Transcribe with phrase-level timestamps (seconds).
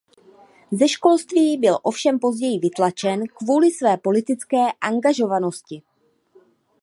[0.71, 5.81] Ze školství byl ovšem později vytlačen kvůli své politické angažovanosti.